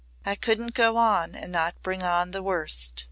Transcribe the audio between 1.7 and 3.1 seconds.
bring on the worst.